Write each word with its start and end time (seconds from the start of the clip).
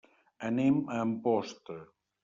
Anem 0.47 0.79
a 0.95 0.97
Amposta. 1.05 1.81